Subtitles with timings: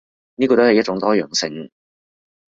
[0.33, 1.69] 呢個都係一種多樣性